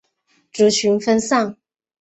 [0.51, 1.57] 族群分散。